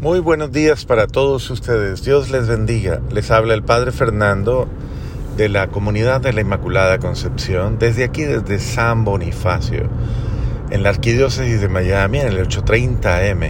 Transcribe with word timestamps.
Muy 0.00 0.20
buenos 0.20 0.52
días 0.52 0.84
para 0.84 1.08
todos 1.08 1.50
ustedes. 1.50 2.04
Dios 2.04 2.30
les 2.30 2.46
bendiga. 2.46 3.00
Les 3.10 3.32
habla 3.32 3.54
el 3.54 3.64
Padre 3.64 3.90
Fernando 3.90 4.68
de 5.36 5.48
la 5.48 5.66
Comunidad 5.66 6.20
de 6.20 6.32
la 6.32 6.40
Inmaculada 6.40 6.98
Concepción, 7.00 7.80
desde 7.80 8.04
aquí, 8.04 8.22
desde 8.22 8.60
San 8.60 9.04
Bonifacio, 9.04 9.88
en 10.70 10.84
la 10.84 10.90
Arquidiócesis 10.90 11.60
de 11.60 11.68
Miami, 11.68 12.20
en 12.20 12.28
el 12.28 12.38
830 12.38 13.16
AM, 13.16 13.42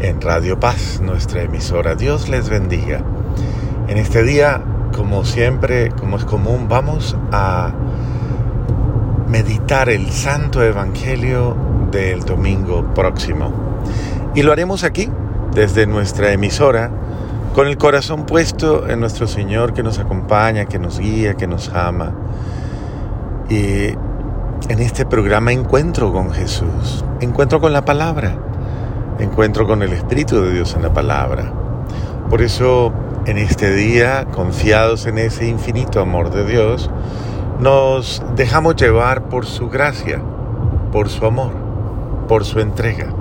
en 0.00 0.20
Radio 0.20 0.60
Paz, 0.60 1.00
nuestra 1.00 1.40
emisora. 1.40 1.94
Dios 1.94 2.28
les 2.28 2.50
bendiga. 2.50 3.02
En 3.88 3.96
este 3.96 4.24
día, 4.24 4.62
como 4.94 5.24
siempre, 5.24 5.88
como 5.88 6.18
es 6.18 6.26
común, 6.26 6.68
vamos 6.68 7.16
a 7.32 7.72
meditar 9.26 9.88
el 9.88 10.10
Santo 10.10 10.62
Evangelio 10.62 11.56
del 11.90 12.20
domingo 12.24 12.92
próximo. 12.92 13.54
Y 14.34 14.42
lo 14.42 14.52
haremos 14.52 14.84
aquí, 14.84 15.08
desde 15.54 15.86
nuestra 15.86 16.32
emisora, 16.32 16.90
con 17.54 17.66
el 17.66 17.76
corazón 17.76 18.24
puesto 18.24 18.88
en 18.88 19.00
nuestro 19.00 19.26
Señor 19.26 19.74
que 19.74 19.82
nos 19.82 19.98
acompaña, 19.98 20.64
que 20.64 20.78
nos 20.78 20.98
guía, 20.98 21.34
que 21.34 21.46
nos 21.46 21.68
ama. 21.70 22.12
Y 23.48 23.88
en 24.68 24.78
este 24.78 25.04
programa 25.04 25.52
encuentro 25.52 26.12
con 26.12 26.30
Jesús, 26.30 27.04
encuentro 27.20 27.60
con 27.60 27.72
la 27.72 27.84
palabra, 27.84 28.36
encuentro 29.18 29.66
con 29.66 29.82
el 29.82 29.92
Espíritu 29.92 30.40
de 30.40 30.52
Dios 30.52 30.74
en 30.74 30.82
la 30.82 30.92
palabra. 30.92 31.52
Por 32.30 32.40
eso 32.40 32.92
en 33.26 33.36
este 33.36 33.74
día, 33.74 34.26
confiados 34.32 35.06
en 35.06 35.18
ese 35.18 35.46
infinito 35.46 36.00
amor 36.00 36.30
de 36.30 36.46
Dios, 36.46 36.90
nos 37.60 38.22
dejamos 38.34 38.76
llevar 38.76 39.24
por 39.28 39.46
su 39.46 39.68
gracia, 39.68 40.20
por 40.90 41.08
su 41.08 41.26
amor, 41.26 41.52
por 42.26 42.44
su 42.44 42.60
entrega. 42.60 43.12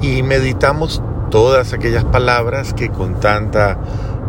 Y 0.00 0.22
meditamos 0.22 1.02
todas 1.30 1.72
aquellas 1.72 2.04
palabras 2.04 2.74
que 2.74 2.90
con 2.90 3.18
tanta 3.20 3.78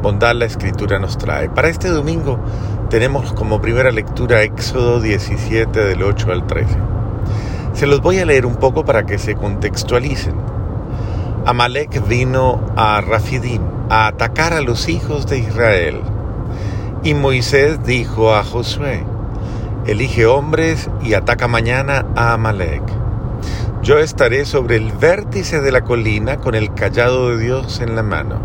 bondad 0.02 0.36
la 0.36 0.46
Escritura 0.46 1.00
nos 1.00 1.18
trae. 1.18 1.50
Para 1.50 1.68
este 1.68 1.90
domingo 1.90 2.40
tenemos 2.90 3.34
como 3.34 3.62
primera 3.62 3.92
lectura 3.92 4.44
Éxodo 4.44 5.02
17 5.02 5.80
del 5.80 6.04
8 6.04 6.32
al 6.32 6.48
13. 6.48 6.78
Se 7.74 7.88
los 7.88 8.02
voy 8.02 8.20
a 8.20 8.26
leer 8.26 8.46
un 8.46 8.56
poco 8.56 8.86
para 8.86 9.06
que 9.06 9.18
se 9.18 9.36
contextualicen. 9.36 10.36
Amalek 11.46 12.08
vino 12.08 12.62
a 12.76 13.02
Rafidim 13.02 13.62
a 13.90 14.08
atacar 14.08 14.54
a 14.54 14.62
los 14.62 14.88
hijos 14.88 15.26
de 15.26 15.40
Israel. 15.40 16.02
Y 17.04 17.16
Moisés 17.16 17.84
dijo 17.84 18.36
a 18.36 18.44
Josué, 18.44 19.04
elige 19.88 20.28
hombres 20.28 20.90
y 21.02 21.16
ataca 21.16 21.48
mañana 21.48 22.06
a 22.16 22.34
Amalek. 22.34 23.01
Yo 23.84 23.98
estaré 23.98 24.46
sobre 24.46 24.76
el 24.76 24.92
vértice 24.92 25.60
de 25.60 25.72
la 25.72 25.82
colina 25.82 26.38
con 26.38 26.54
el 26.54 26.72
callado 26.76 27.30
de 27.30 27.44
Dios 27.44 27.82
en 27.82 27.96
la 27.96 28.04
mano. 28.04 28.40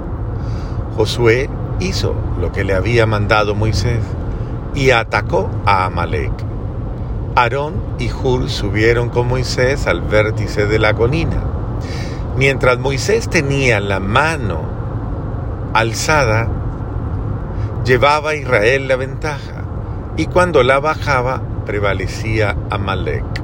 Josué 0.97 1.51
hizo 1.79 2.15
lo 2.41 2.53
que 2.53 2.65
le 2.65 2.73
había 2.73 3.05
mandado 3.05 3.55
Moisés 3.55 4.01
y 4.75 4.93
atacó 4.93 5.51
a 5.67 5.85
Amalek. 5.85 6.33
Aarón 7.35 7.75
y 7.99 8.11
Hur 8.11 8.49
subieron 8.49 9.11
con 9.11 9.29
Moisés 9.29 9.87
al 9.87 10.01
vértice 10.01 10.65
de 10.65 10.79
la 10.79 10.95
colina. 10.95 11.45
Mientras 12.39 12.79
Moisés 12.79 13.29
tenía 13.29 13.79
la 13.79 14.01
mano 14.01 14.63
alzada, 15.75 16.49
llevaba 17.85 18.31
a 18.31 18.35
Israel 18.37 18.89
la 18.89 18.97
ventaja, 18.97 19.65
y 20.17 20.27
cuando 20.27 20.63
la 20.63 20.81
bajaba 20.81 21.43
prevalecía 21.67 22.57
Amalek. 22.71 23.36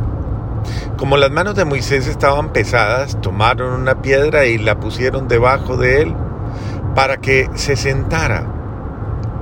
Como 1.03 1.17
las 1.17 1.33
manos 1.33 1.57
de 1.57 1.65
Moisés 1.65 2.07
estaban 2.07 2.53
pesadas, 2.53 3.21
tomaron 3.21 3.73
una 3.73 4.03
piedra 4.03 4.47
y 4.47 4.57
la 4.57 4.79
pusieron 4.79 5.27
debajo 5.27 5.77
de 5.77 6.03
él 6.03 6.15
para 6.95 7.17
que 7.17 7.51
se 7.57 7.75
sentara. 7.75 8.47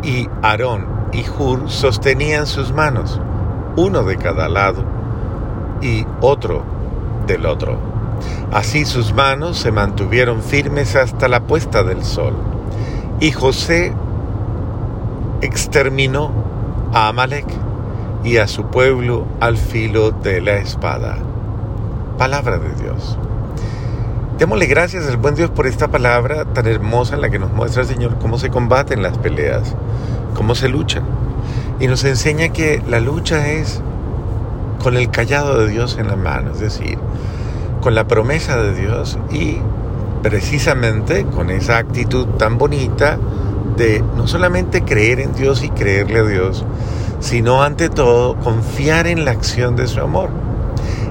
Y 0.03 0.27
Aarón 0.41 0.86
y 1.12 1.22
Hur 1.28 1.69
sostenían 1.69 2.47
sus 2.47 2.72
manos, 2.72 3.21
uno 3.76 4.04
de 4.04 4.16
cada 4.16 4.48
lado 4.48 4.87
y 5.82 6.06
otro 6.22 6.65
del 7.26 7.44
otro. 7.44 7.77
Así 8.50 8.87
sus 8.87 9.12
manos 9.12 9.59
se 9.59 9.71
mantuvieron 9.71 10.42
firmes 10.42 10.97
hasta 10.97 11.28
la 11.28 11.41
puesta 11.41 11.82
del 11.82 12.03
sol. 12.04 12.37
Y 13.21 13.32
José 13.32 13.92
exterminó 15.42 16.32
a 16.94 17.09
Amalek 17.09 17.48
y 18.25 18.38
a 18.38 18.47
su 18.47 18.65
pueblo 18.65 19.27
al 19.41 19.59
filo 19.59 20.10
de 20.10 20.41
la 20.41 20.54
espada 20.54 21.19
palabra 22.20 22.58
de 22.58 22.75
Dios. 22.75 23.16
Démosle 24.38 24.66
gracias 24.66 25.06
al 25.06 25.16
buen 25.16 25.34
Dios 25.34 25.48
por 25.48 25.66
esta 25.66 25.88
palabra 25.88 26.44
tan 26.44 26.66
hermosa 26.66 27.14
en 27.14 27.22
la 27.22 27.31
que 27.31 27.38
nos 27.38 27.50
muestra 27.50 27.81
el 27.81 27.88
Señor 27.88 28.19
cómo 28.20 28.36
se 28.36 28.50
combaten 28.50 29.03
las 29.03 29.16
peleas, 29.16 29.75
cómo 30.34 30.54
se 30.54 30.69
luchan. 30.69 31.03
Y 31.80 31.86
nos 31.86 32.04
enseña 32.04 32.50
que 32.50 32.82
la 32.86 33.00
lucha 33.00 33.48
es 33.53 33.80
con 34.82 34.98
el 34.98 35.10
callado 35.10 35.60
de 35.60 35.69
Dios 35.69 35.97
en 35.98 36.09
la 36.09 36.16
mano, 36.16 36.50
es 36.53 36.60
decir, 36.60 36.98
con 37.80 37.94
la 37.94 38.06
promesa 38.06 38.60
de 38.60 38.75
Dios 38.75 39.19
y 39.30 39.56
precisamente 40.22 41.25
con 41.25 41.48
esa 41.48 41.78
actitud 41.78 42.26
tan 42.36 42.59
bonita 42.59 43.16
de 43.78 44.04
no 44.19 44.28
solamente 44.28 44.82
creer 44.82 45.20
en 45.20 45.32
Dios 45.32 45.62
y 45.62 45.70
creerle 45.70 46.19
a 46.19 46.25
Dios, 46.25 46.66
sino 47.20 47.62
ante 47.62 47.88
todo 47.88 48.36
confiar 48.36 49.06
en 49.06 49.25
la 49.25 49.30
acción 49.30 49.75
de 49.75 49.86
su 49.86 50.00
amor 50.00 50.50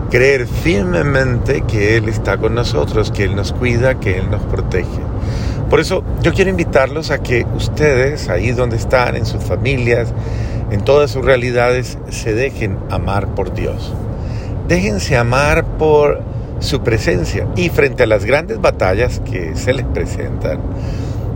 creer 0.09 0.47
firmemente 0.47 1.61
que 1.61 1.97
Él 1.97 2.09
está 2.09 2.37
con 2.37 2.55
nosotros, 2.55 3.11
que 3.11 3.23
Él 3.23 3.35
nos 3.35 3.53
cuida, 3.53 3.99
que 3.99 4.17
Él 4.17 4.29
nos 4.29 4.41
protege. 4.43 5.01
Por 5.69 5.79
eso 5.79 6.03
yo 6.21 6.33
quiero 6.33 6.49
invitarlos 6.49 7.11
a 7.11 7.19
que 7.19 7.45
ustedes, 7.55 8.29
ahí 8.29 8.51
donde 8.51 8.77
están, 8.77 9.15
en 9.15 9.25
sus 9.25 9.43
familias, 9.43 10.13
en 10.71 10.81
todas 10.83 11.11
sus 11.11 11.23
realidades, 11.23 11.97
se 12.09 12.33
dejen 12.33 12.77
amar 12.89 13.27
por 13.35 13.53
Dios. 13.53 13.93
Déjense 14.67 15.17
amar 15.17 15.65
por 15.77 16.21
su 16.59 16.81
presencia 16.81 17.47
y 17.55 17.69
frente 17.69 18.03
a 18.03 18.07
las 18.07 18.25
grandes 18.25 18.59
batallas 18.59 19.21
que 19.23 19.55
se 19.55 19.73
les 19.73 19.85
presentan, 19.85 20.59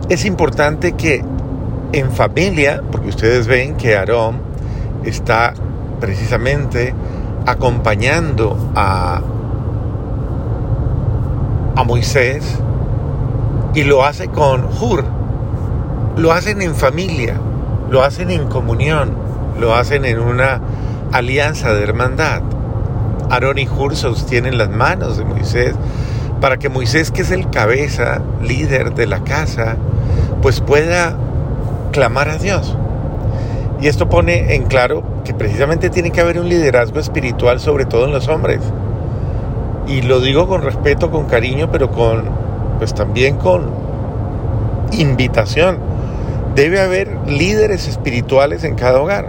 es 0.08 0.24
importante 0.26 0.92
que 0.92 1.24
en 1.92 2.10
familia, 2.10 2.82
porque 2.90 3.08
ustedes 3.08 3.46
ven 3.46 3.76
que 3.76 3.96
Aarón 3.96 4.42
está 5.04 5.54
precisamente 6.00 6.92
acompañando 7.46 8.56
a, 8.74 9.20
a 11.76 11.84
Moisés 11.84 12.58
y 13.74 13.82
lo 13.84 14.04
hace 14.04 14.28
con 14.28 14.64
Hur. 14.64 15.04
Lo 16.16 16.32
hacen 16.32 16.62
en 16.62 16.74
familia, 16.74 17.40
lo 17.90 18.04
hacen 18.04 18.30
en 18.30 18.46
comunión, 18.46 19.14
lo 19.58 19.74
hacen 19.74 20.04
en 20.04 20.20
una 20.20 20.60
alianza 21.12 21.72
de 21.74 21.82
hermandad. 21.82 22.42
Aarón 23.30 23.58
y 23.58 23.66
Hur 23.66 23.96
sostienen 23.96 24.58
las 24.58 24.70
manos 24.70 25.16
de 25.16 25.24
Moisés 25.24 25.74
para 26.40 26.58
que 26.58 26.68
Moisés, 26.68 27.10
que 27.10 27.22
es 27.22 27.30
el 27.30 27.50
cabeza, 27.50 28.20
líder 28.42 28.94
de 28.94 29.06
la 29.06 29.24
casa, 29.24 29.76
pues 30.42 30.60
pueda 30.60 31.16
clamar 31.90 32.28
a 32.28 32.36
Dios. 32.36 32.76
Y 33.84 33.88
esto 33.88 34.08
pone 34.08 34.54
en 34.54 34.62
claro 34.62 35.04
que 35.26 35.34
precisamente 35.34 35.90
tiene 35.90 36.10
que 36.10 36.22
haber 36.22 36.40
un 36.40 36.48
liderazgo 36.48 37.00
espiritual, 37.00 37.60
sobre 37.60 37.84
todo 37.84 38.06
en 38.06 38.12
los 38.12 38.28
hombres. 38.28 38.60
Y 39.86 40.00
lo 40.00 40.20
digo 40.20 40.48
con 40.48 40.62
respeto, 40.62 41.10
con 41.10 41.26
cariño, 41.26 41.70
pero 41.70 41.90
con, 41.90 42.30
pues 42.78 42.94
también 42.94 43.36
con 43.36 43.70
invitación. 44.92 45.80
Debe 46.54 46.80
haber 46.80 47.14
líderes 47.26 47.86
espirituales 47.86 48.64
en 48.64 48.74
cada 48.74 49.02
hogar. 49.02 49.28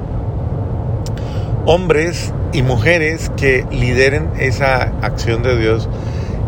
Hombres 1.66 2.32
y 2.54 2.62
mujeres 2.62 3.34
que 3.36 3.66
lideren 3.72 4.30
esa 4.40 4.94
acción 5.02 5.44
de 5.44 5.58
Dios 5.58 5.90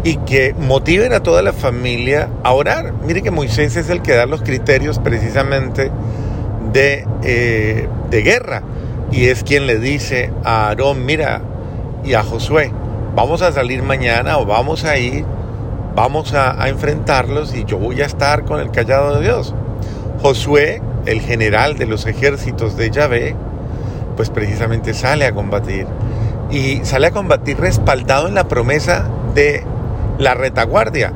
y 0.06 0.16
que 0.16 0.56
motiven 0.57 1.12
a 1.12 1.24
toda 1.24 1.41
la 1.41 1.51
familia 1.51 2.29
a 2.44 2.53
orar. 2.53 2.94
Mire 3.06 3.21
que 3.21 3.31
Moisés 3.31 3.75
es 3.75 3.89
el 3.89 4.01
que 4.01 4.13
da 4.13 4.25
los 4.25 4.44
criterios 4.44 4.98
precisamente 5.00 5.92
de, 6.77 7.07
eh, 7.24 7.88
de 8.12 8.21
guerra 8.21 8.62
y 9.12 9.29
es 9.29 9.44
quien 9.44 9.65
le 9.65 9.79
dice 9.79 10.31
a 10.44 10.68
Aarón, 10.68 11.07
mira, 11.07 11.41
y 12.03 12.13
a 12.13 12.21
Josué, 12.21 12.71
vamos 13.15 13.41
a 13.41 13.51
salir 13.51 13.81
mañana 13.81 14.38
o 14.38 14.45
vamos 14.45 14.83
a 14.83 14.95
ir, 14.97 15.25
vamos 15.95 16.35
a, 16.35 16.62
a, 16.62 16.69
enfrentarlos 16.69 17.56
y 17.56 17.65
yo 17.65 17.79
voy 17.79 18.01
a 18.01 18.06
estar 18.06 18.45
con 18.45 18.59
el 18.59 18.69
callado 18.69 19.15
de 19.15 19.24
Dios. 19.24 19.56
Josué, 20.21 20.83
el 21.07 21.21
general 21.21 21.79
de 21.79 21.88
los 21.88 22.06
ejércitos 22.06 22.77
de 22.77 22.91
Yahvé, 22.91 23.35
pues 24.15 24.29
precisamente 24.29 24.94
sale 24.94 25.25
a 25.25 25.31
combatir. 25.31 25.88
Y 26.51 26.81
sale 26.83 27.07
a 27.07 27.12
combatir 27.12 27.59
respaldado 27.59 28.27
en 28.27 28.35
la 28.35 28.47
promesa 28.47 29.09
de 29.33 29.63
la 30.19 30.35
retaguardia. 30.35 31.12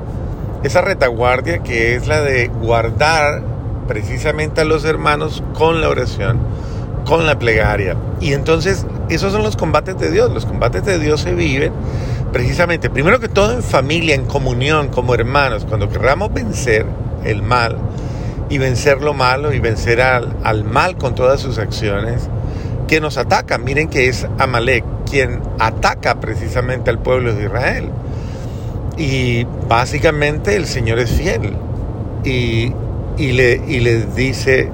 Esa 0.63 0.81
retaguardia 0.81 1.59
que 1.59 1.95
es 1.95 2.07
la 2.07 2.21
de 2.21 2.47
guardar 2.47 3.50
precisamente 3.87 4.61
a 4.61 4.65
los 4.65 4.85
hermanos 4.85 5.43
con 5.53 5.81
la 5.81 5.89
oración 5.89 6.39
con 7.05 7.25
la 7.25 7.37
plegaria. 7.37 7.95
Y 8.19 8.33
entonces 8.33 8.85
esos 9.09 9.31
son 9.33 9.43
los 9.43 9.55
combates 9.55 9.97
de 9.99 10.11
Dios. 10.11 10.31
Los 10.31 10.45
combates 10.45 10.85
de 10.85 10.99
Dios 10.99 11.21
se 11.21 11.33
viven 11.33 11.73
precisamente, 12.31 12.89
primero 12.89 13.19
que 13.19 13.27
todo 13.27 13.51
en 13.51 13.61
familia, 13.61 14.15
en 14.15 14.25
comunión, 14.25 14.87
como 14.87 15.13
hermanos, 15.13 15.65
cuando 15.67 15.89
queramos 15.89 16.33
vencer 16.33 16.85
el 17.25 17.41
mal 17.41 17.77
y 18.49 18.57
vencer 18.57 19.01
lo 19.01 19.13
malo 19.13 19.53
y 19.53 19.59
vencer 19.59 20.01
al, 20.01 20.33
al 20.43 20.63
mal 20.63 20.97
con 20.97 21.13
todas 21.13 21.41
sus 21.41 21.57
acciones, 21.57 22.29
que 22.87 23.01
nos 23.01 23.17
atacan. 23.17 23.63
Miren 23.63 23.89
que 23.89 24.07
es 24.07 24.27
Amalek 24.37 24.85
quien 25.09 25.41
ataca 25.59 26.19
precisamente 26.19 26.89
al 26.89 26.99
pueblo 26.99 27.33
de 27.33 27.45
Israel. 27.45 27.89
Y 28.97 29.45
básicamente 29.67 30.55
el 30.55 30.65
Señor 30.65 30.99
es 30.99 31.11
fiel. 31.11 31.53
Y, 32.23 32.73
y, 33.21 33.33
le, 33.33 33.61
y 33.67 33.79
les, 33.79 34.15
dice, 34.15 34.69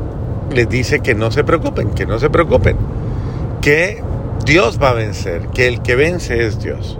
les 0.51 0.69
dice 0.69 1.01
que 1.01 1.13
no 1.15 1.31
se 1.31 1.43
preocupen, 1.43 1.89
que 1.89 2.05
no 2.05 2.17
se 2.17 2.29
preocupen. 2.29 2.77
Que 3.61 4.01
Dios 4.45 4.79
va 4.81 4.91
a 4.91 4.93
vencer, 4.93 5.47
que 5.53 5.67
el 5.67 5.81
que 5.81 5.95
vence 5.95 6.45
es 6.45 6.63
Dios. 6.63 6.97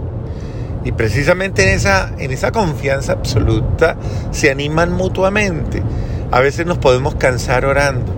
Y 0.84 0.92
precisamente 0.92 1.62
en 1.62 1.70
esa, 1.70 2.12
en 2.18 2.32
esa 2.32 2.52
confianza 2.52 3.12
absoluta 3.12 3.96
se 4.30 4.50
animan 4.50 4.92
mutuamente. 4.92 5.82
A 6.30 6.40
veces 6.40 6.66
nos 6.66 6.76
podemos 6.76 7.14
cansar 7.14 7.64
orando. 7.64 8.12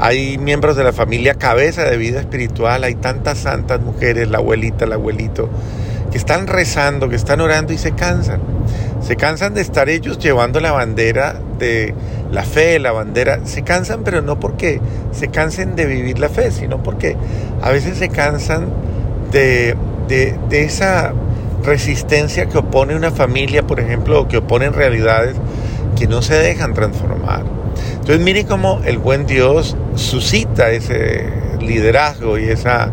Hay 0.00 0.36
miembros 0.38 0.74
de 0.74 0.82
la 0.82 0.92
familia 0.92 1.34
cabeza 1.34 1.84
de 1.84 1.96
vida 1.96 2.18
espiritual, 2.18 2.82
hay 2.82 2.96
tantas 2.96 3.38
santas 3.38 3.80
mujeres, 3.80 4.28
la 4.28 4.38
abuelita, 4.38 4.86
el 4.86 4.92
abuelito, 4.94 5.48
que 6.12 6.18
están 6.18 6.46
rezando, 6.46 7.08
que 7.08 7.16
están 7.16 7.40
orando 7.40 7.72
y 7.72 7.78
se 7.78 7.92
cansan. 7.92 8.40
Se 9.00 9.16
cansan 9.16 9.54
de 9.54 9.62
estar 9.62 9.88
ellos 9.88 10.18
llevando 10.18 10.60
la 10.60 10.70
bandera 10.70 11.40
de 11.58 11.94
la 12.30 12.44
fe, 12.44 12.78
la 12.78 12.92
bandera. 12.92 13.40
Se 13.44 13.62
cansan, 13.62 14.04
pero 14.04 14.20
no 14.20 14.38
porque 14.38 14.80
se 15.10 15.28
cansen 15.28 15.74
de 15.74 15.86
vivir 15.86 16.18
la 16.18 16.28
fe, 16.28 16.50
sino 16.50 16.82
porque 16.82 17.16
a 17.62 17.70
veces 17.70 17.96
se 17.96 18.10
cansan 18.10 18.66
de, 19.32 19.74
de, 20.08 20.64
esa 20.64 21.14
resistencia 21.64 22.46
que 22.46 22.58
opone 22.58 22.94
una 22.94 23.10
familia, 23.10 23.66
por 23.66 23.80
ejemplo, 23.80 24.20
o 24.20 24.28
que 24.28 24.36
oponen 24.36 24.74
realidades 24.74 25.36
que 25.98 26.06
no 26.06 26.20
se 26.20 26.34
dejan 26.34 26.74
transformar. 26.74 27.44
Entonces 27.92 28.20
mire 28.20 28.44
cómo 28.44 28.82
el 28.84 28.98
buen 28.98 29.26
Dios 29.26 29.76
suscita 29.94 30.70
ese 30.70 31.26
liderazgo 31.60 32.38
y 32.38 32.44
esa 32.44 32.90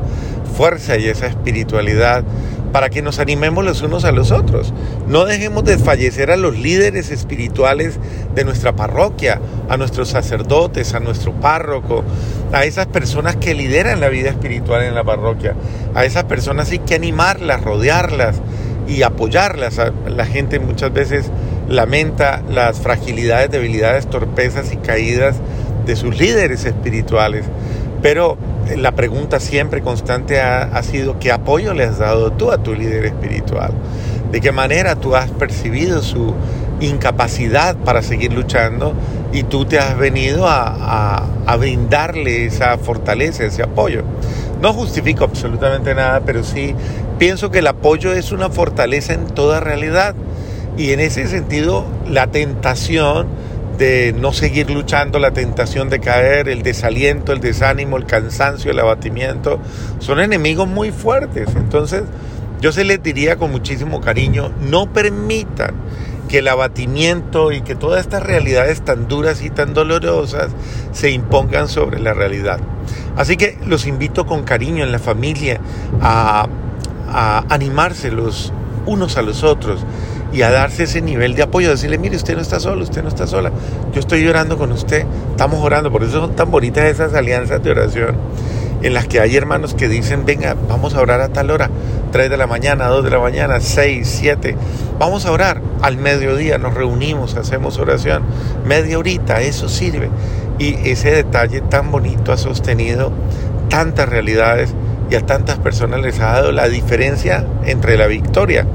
fuerza 0.56 0.98
y 0.98 1.08
esa 1.08 1.28
espiritualidad 1.28 2.24
para 2.72 2.90
que 2.90 3.02
nos 3.02 3.20
animemos 3.20 3.66
los 3.66 3.82
unos 3.82 4.06
a 4.06 4.12
los 4.12 4.32
otros. 4.32 4.74
No 5.08 5.26
dejemos 5.26 5.64
de 5.64 5.78
fallecer 5.78 6.32
a 6.32 6.38
los 6.38 6.58
líderes 6.58 7.12
espirituales 7.12 8.00
de 8.36 8.44
nuestra 8.44 8.76
parroquia, 8.76 9.40
a 9.70 9.78
nuestros 9.78 10.10
sacerdotes, 10.10 10.94
a 10.94 11.00
nuestro 11.00 11.34
párroco, 11.34 12.04
a 12.54 12.66
esas 12.66 12.88
personas 12.88 13.36
que 13.36 13.54
lideran 13.54 14.00
la 14.00 14.10
vida 14.10 14.30
espiritual 14.30 14.84
en 14.84 14.96
la 14.96 15.04
parroquia. 15.04 15.56
A 15.96 16.06
esas 16.06 16.26
personas 16.26 16.72
hay 16.72 16.80
que 16.80 16.96
animarlas, 16.96 17.64
rodearlas 17.64 18.42
y 18.88 19.04
apoyarlas. 19.04 19.80
La 20.08 20.26
gente 20.26 20.60
muchas 20.60 20.94
veces 20.94 21.32
lamenta 21.68 22.42
las 22.50 22.80
fragilidades, 22.80 23.52
debilidades, 23.52 24.10
torpezas 24.10 24.74
y 24.74 24.78
caídas 24.78 25.36
de 25.86 25.96
sus 25.96 26.18
líderes 26.20 26.66
espirituales. 26.66 27.46
Pero 28.02 28.38
la 28.78 28.94
pregunta 28.94 29.40
siempre 29.40 29.82
constante 29.82 30.40
ha, 30.40 30.82
sido, 30.84 31.20
¿qué 31.20 31.32
apoyo 31.32 31.74
le 31.74 31.84
has 31.84 32.00
dado 32.00 32.32
tú 32.32 32.52
a 32.52 32.58
tu 32.58 32.74
líder 32.74 33.06
espiritual? 33.06 33.72
¿De 34.32 34.42
qué 34.42 34.52
manera 34.52 34.96
tú 34.96 35.16
has 35.16 35.30
percibido 35.32 36.02
su 36.02 36.34
incapacidad 36.80 37.76
para 37.76 38.02
seguir 38.02 38.32
luchando 38.32 38.94
y 39.34 39.44
tú 39.44 39.66
te 39.66 39.80
has 39.80 39.98
venido 39.98 40.48
a, 40.48 41.26
a 41.46 41.56
brindarle 41.58 42.46
esa 42.46 42.78
fortaleza, 42.78 43.44
ese 43.44 43.64
apoyo? 43.64 44.04
No 44.62 44.74
justifico 44.74 45.24
absolutamente 45.24 45.96
nada, 45.96 46.22
pero 46.26 46.44
sí 46.44 46.76
pienso 47.18 47.50
que 47.50 47.60
el 47.60 47.68
apoyo 47.68 48.14
es 48.14 48.32
una 48.32 48.50
fortaleza 48.50 49.14
en 49.14 49.26
toda 49.26 49.60
realidad. 49.60 50.16
Y 50.78 50.92
en 50.92 51.00
ese 51.00 51.28
sentido, 51.28 51.86
la 52.08 52.28
tentación 52.28 53.28
de 53.80 54.14
no 54.14 54.34
seguir 54.34 54.70
luchando, 54.70 55.20
la 55.20 55.32
tentación 55.32 55.90
de 55.90 56.02
caer, 56.02 56.50
el 56.50 56.64
desaliento, 56.64 57.32
el 57.32 57.40
desánimo, 57.40 57.96
el 57.98 58.06
cansancio, 58.06 58.72
el 58.72 58.80
abatimiento, 58.80 59.60
son 60.00 60.20
enemigos 60.20 60.68
muy 60.68 60.92
fuertes. 60.92 61.48
Entonces, 61.56 62.04
yo 62.60 62.74
se 62.74 62.84
les 62.84 63.02
diría 63.02 63.38
con 63.38 63.52
muchísimo 63.52 64.02
cariño, 64.02 64.52
no 64.70 64.92
permitan 64.92 65.74
que 66.28 66.40
el 66.40 66.50
abatimiento 66.50 67.54
y 67.54 67.62
que 67.62 67.74
todas 67.74 68.02
estas 68.02 68.22
realidades 68.22 68.82
tan 68.82 69.08
duras 69.08 69.42
y 69.42 69.50
tan 69.50 69.74
dolorosas 69.74 70.52
se 70.92 71.12
impongan 71.12 71.70
sobre 71.70 72.00
la 72.00 72.14
realidad. 72.14 72.60
Así 73.16 73.38
que 73.38 73.58
los 73.66 73.88
invito 73.88 74.26
con 74.26 74.44
cariño 74.44 74.84
en 74.84 74.92
la 74.92 75.00
familia 75.00 75.62
a, 76.02 76.48
a 77.08 77.46
animarse 77.50 78.12
los 78.12 78.52
unos 78.86 79.18
a 79.18 79.22
los 79.22 79.44
otros 79.44 79.86
y 80.32 80.42
a 80.44 80.52
darse 80.52 80.84
ese 80.84 81.02
nivel 81.02 81.36
de 81.36 81.44
apoyo, 81.44 81.70
decirle, 81.70 81.98
mire, 81.98 82.16
usted 82.16 82.36
no 82.36 82.42
está 82.42 82.60
solo, 82.60 82.84
usted 82.84 83.02
no 83.02 83.10
está 83.10 83.28
sola, 83.28 83.52
yo 83.94 84.00
estoy 84.00 84.24
llorando 84.24 84.58
con 84.58 84.72
usted, 84.72 85.06
estamos 85.32 85.64
orando, 85.64 85.92
por 85.92 86.04
eso 86.04 86.22
son 86.22 86.36
tan 86.36 86.52
bonitas 86.52 86.86
esas 86.86 87.14
alianzas 87.14 87.64
de 87.64 87.72
oración 87.72 88.16
en 88.82 88.94
las 88.94 89.08
que 89.08 89.20
hay 89.20 89.36
hermanos 89.36 89.74
que 89.74 89.88
dicen, 89.88 90.26
venga, 90.26 90.56
vamos 90.68 90.94
a 90.94 91.02
orar 91.02 91.22
a 91.22 91.30
tal 91.30 91.52
hora, 91.52 91.70
3 92.12 92.30
de 92.30 92.38
la 92.38 92.48
mañana, 92.48 92.88
2 92.88 93.04
de 93.04 93.10
la 93.10 93.20
mañana, 93.20 93.60
6, 93.60 94.08
7, 94.08 94.56
vamos 94.98 95.26
a 95.26 95.32
orar 95.32 95.62
al 95.82 95.98
mediodía, 95.98 96.58
nos 96.58 96.74
reunimos, 96.74 97.36
hacemos 97.36 97.78
oración, 97.78 98.24
media 98.66 98.98
horita, 98.98 99.42
eso 99.42 99.68
sirve. 99.68 100.10
Y 100.60 100.76
ese 100.90 101.12
detalle 101.12 101.62
tan 101.62 101.92
bonito 101.92 102.32
ha 102.32 102.38
sostenido 102.38 103.12
tantas 103.70 104.10
realidades 104.10 104.74
y 105.10 105.16
a 105.16 105.26
tantas 105.26 105.58
personas 105.58 106.02
les 106.02 106.20
ha 106.20 106.34
dado 106.34 106.52
la 106.52 106.68
diferencia 106.68 107.46
entre 107.66 107.98
la 107.98 108.08
victoria. 108.08 108.66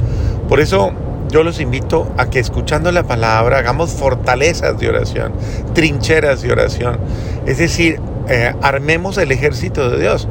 Por 0.49 0.61
eso 0.61 0.93
yo 1.29 1.43
los 1.43 1.61
invito 1.61 2.13
a 2.17 2.31
que 2.31 2.39
escuchando 2.39 2.93
la 2.93 3.03
palabra 3.05 3.59
hagamos 3.59 3.91
fortalezas 3.91 4.79
de 4.79 4.89
oración, 4.89 5.33
trincheras 5.75 6.43
de 6.43 6.53
oración. 6.53 6.99
Es 7.47 7.59
decir, 7.59 8.01
eh, 8.29 8.55
armemos 8.63 9.19
el 9.19 9.33
ejército 9.33 9.91
de 9.91 10.01
Dios. 10.01 10.29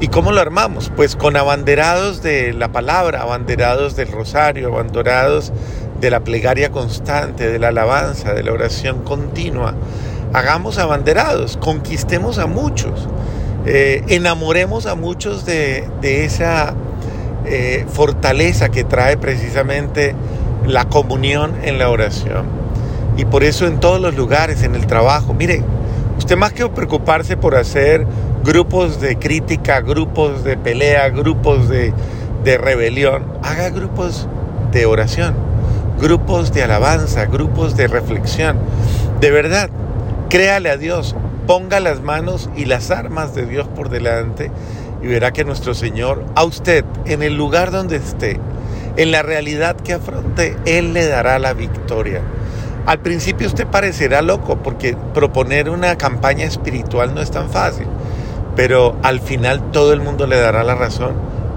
¿Y 0.00 0.08
cómo 0.08 0.32
lo 0.32 0.40
armamos? 0.40 0.92
Pues 0.94 1.16
con 1.16 1.36
abanderados 1.36 2.22
de 2.22 2.52
la 2.52 2.68
palabra, 2.68 3.22
abanderados 3.22 3.96
del 3.96 4.10
rosario, 4.10 4.68
abanderados 4.68 5.52
de 6.00 6.10
la 6.10 6.20
plegaria 6.20 6.70
constante, 6.70 7.50
de 7.50 7.58
la 7.58 7.68
alabanza, 7.68 8.34
de 8.34 8.42
la 8.42 8.52
oración 8.52 9.02
continua. 9.04 9.74
Hagamos 10.32 10.78
abanderados, 10.78 11.56
conquistemos 11.56 12.38
a 12.38 12.46
muchos, 12.46 13.08
eh, 13.66 14.02
enamoremos 14.08 14.86
a 14.86 14.94
muchos 14.94 15.46
de, 15.46 15.86
esa 16.02 16.74
eh, 17.46 17.84
fortaleza 17.92 18.70
que 18.70 18.84
trae 18.84 19.16
precisamente 19.16 20.14
la 20.66 20.86
comunión 20.86 21.54
en 21.62 21.78
la 21.78 21.90
oración. 21.90 22.46
Y 23.16 23.24
por 23.26 23.44
eso 23.44 23.66
en 23.66 23.80
todos 23.80 24.00
los 24.00 24.14
lugares, 24.16 24.62
en 24.62 24.74
el 24.74 24.86
trabajo, 24.86 25.34
mire, 25.34 25.62
usted 26.18 26.36
más 26.36 26.52
que 26.52 26.68
preocuparse 26.68 27.36
por 27.36 27.54
hacer 27.54 28.06
grupos 28.44 29.00
de 29.00 29.16
crítica, 29.16 29.80
grupos 29.80 30.42
de 30.42 30.56
pelea, 30.56 31.08
grupos 31.10 31.68
de, 31.68 31.92
de 32.44 32.58
rebelión, 32.58 33.24
haga 33.42 33.70
grupos 33.70 34.28
de 34.72 34.86
oración, 34.86 35.34
grupos 36.00 36.52
de 36.52 36.62
alabanza, 36.62 37.26
grupos 37.26 37.76
de 37.76 37.86
reflexión. 37.86 38.58
De 39.20 39.30
verdad, 39.30 39.70
créale 40.28 40.70
a 40.70 40.76
Dios, 40.76 41.14
ponga 41.46 41.78
las 41.80 42.00
manos 42.00 42.50
y 42.56 42.64
las 42.64 42.90
armas 42.90 43.34
de 43.34 43.46
Dios 43.46 43.68
por 43.68 43.88
delante 43.88 44.50
y 45.04 45.06
verá 45.06 45.32
que 45.32 45.44
nuestro 45.44 45.74
Señor, 45.74 46.24
a 46.34 46.44
usted, 46.44 46.82
en 47.04 47.22
el 47.22 47.36
lugar 47.36 47.70
donde 47.70 47.96
esté, 47.96 48.40
en 48.96 49.10
la 49.10 49.20
realidad 49.20 49.76
que 49.76 49.92
afronte, 49.92 50.56
Él 50.64 50.94
le 50.94 51.06
dará 51.06 51.38
la 51.38 51.52
victoria. 51.52 52.22
Al 52.86 53.00
principio 53.00 53.46
usted 53.46 53.66
parecerá 53.66 54.22
loco 54.22 54.56
porque 54.62 54.96
proponer 55.12 55.68
una 55.68 55.96
campaña 55.96 56.46
espiritual 56.46 57.14
no 57.14 57.20
es 57.20 57.30
tan 57.30 57.50
fácil, 57.50 57.86
pero 58.56 58.96
al 59.02 59.20
final 59.20 59.70
todo 59.72 59.92
el 59.92 60.00
mundo 60.00 60.26
le 60.26 60.40
dará 60.40 60.64
la 60.64 60.74
razón 60.74 61.12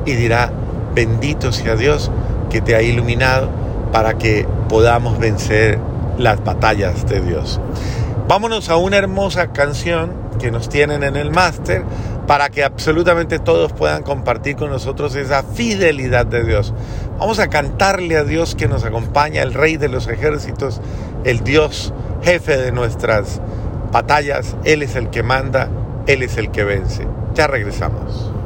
y 0.06 0.14
dirá, 0.14 0.52
bendito 0.94 1.54
sea 1.54 1.78
Dios 1.78 2.12
que 2.50 2.60
te 2.60 2.76
ha 2.76 2.82
iluminado 2.82 3.50
para 3.94 4.18
que 4.18 4.46
podamos 4.68 5.20
vencer 5.20 5.80
las 6.18 6.44
batallas 6.44 7.08
de 7.08 7.22
Dios. 7.22 7.62
Vámonos 8.28 8.68
a 8.68 8.76
una 8.76 8.98
hermosa 8.98 9.54
canción 9.54 10.12
que 10.38 10.52
nos 10.52 10.68
tienen 10.68 11.04
en 11.04 11.16
el 11.16 11.32
máster 11.32 11.84
para 12.28 12.50
que 12.50 12.64
absolutamente 12.64 13.40
todos 13.40 13.72
puedan 13.72 14.04
compartir 14.04 14.58
con 14.58 14.70
nosotros 14.70 15.16
esa 15.16 15.44
fidelidad 15.44 16.26
de 16.26 16.44
Dios. 16.44 16.74
Vamos 17.18 17.40
a 17.40 17.48
cantarle 17.48 18.18
a 18.18 18.24
Dios 18.24 18.54
que 18.54 18.68
nos 18.68 18.84
acompaña, 18.84 19.42
el 19.42 19.54
Rey 19.54 19.78
de 19.78 19.88
los 19.88 20.08
ejércitos, 20.08 20.82
el 21.24 21.44
Dios 21.44 21.94
jefe 22.22 22.58
de 22.58 22.72
nuestras 22.72 23.42
batallas. 23.92 24.56
Él 24.66 24.84
es 24.84 24.96
el 24.96 25.10
que 25.10 25.24
manda, 25.24 25.70
Él 26.06 26.22
es 26.22 26.38
el 26.38 26.52
que 26.52 26.66
vence. 26.66 27.08
Ya 27.34 27.48
regresamos. 27.48 28.37